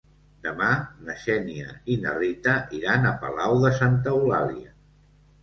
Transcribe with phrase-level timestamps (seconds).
[0.45, 0.69] Demà
[1.09, 4.75] na Xènia i na Rita iran a Palau de Santa Eulàlia.